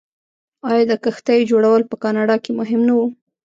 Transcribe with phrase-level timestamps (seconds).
[0.69, 2.99] آیا د کښتیو جوړول په کاناډا کې مهم نه و؟